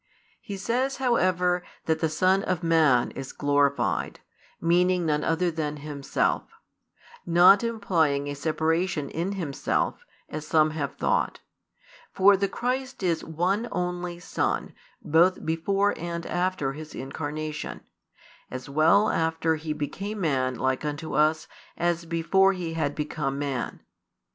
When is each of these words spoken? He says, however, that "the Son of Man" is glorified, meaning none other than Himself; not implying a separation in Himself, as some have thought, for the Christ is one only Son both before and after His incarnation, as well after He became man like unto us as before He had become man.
He 0.41 0.57
says, 0.57 0.97
however, 0.97 1.61
that 1.85 1.99
"the 1.99 2.09
Son 2.09 2.41
of 2.45 2.63
Man" 2.63 3.11
is 3.11 3.31
glorified, 3.31 4.19
meaning 4.59 5.05
none 5.05 5.23
other 5.23 5.51
than 5.51 5.77
Himself; 5.77 6.49
not 7.23 7.63
implying 7.63 8.25
a 8.27 8.33
separation 8.33 9.11
in 9.11 9.33
Himself, 9.33 10.03
as 10.27 10.47
some 10.47 10.71
have 10.71 10.95
thought, 10.95 11.41
for 12.11 12.35
the 12.35 12.47
Christ 12.47 13.03
is 13.03 13.23
one 13.23 13.67
only 13.71 14.17
Son 14.19 14.73
both 15.03 15.45
before 15.45 15.93
and 15.95 16.25
after 16.25 16.73
His 16.73 16.95
incarnation, 16.95 17.81
as 18.49 18.67
well 18.67 19.07
after 19.11 19.55
He 19.57 19.71
became 19.71 20.19
man 20.21 20.55
like 20.55 20.83
unto 20.83 21.13
us 21.13 21.47
as 21.77 22.05
before 22.05 22.53
He 22.53 22.73
had 22.73 22.95
become 22.95 23.37
man. 23.37 23.81